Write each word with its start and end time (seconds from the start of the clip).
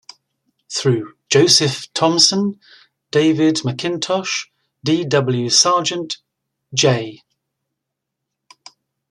Through 0.73 1.13
Joseph 1.29 1.93
Thomson, 1.93 2.59
David 3.11 3.57
McIntosh, 3.57 4.47
D. 4.83 5.05
W. 5.05 5.47
Sargent, 5.49 6.17
J. 6.73 7.21